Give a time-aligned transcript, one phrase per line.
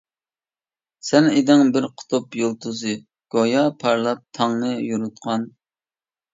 [1.09, 2.97] سەن ئىدىڭ بىر قۇتۇپ يۇلتۇزى،
[3.37, 5.49] گويا پارلاپ تاڭنى يورۇتقان.